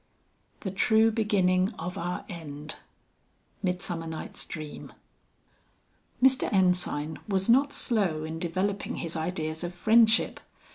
"The 0.61 0.71
true 0.71 1.11
beginning 1.11 1.75
of 1.75 1.95
our 1.95 2.25
end." 2.27 2.77
MIDSUMMER 3.61 4.07
NIGHT'S 4.07 4.45
DREAM. 4.45 4.93
Mr. 6.23 6.51
Ensign 6.51 7.19
was 7.29 7.47
not 7.47 7.71
slow 7.71 8.23
in 8.23 8.39
developing 8.39 8.95
his 8.95 9.15
ideas 9.15 9.63
of 9.63 9.75
friendship. 9.75 10.39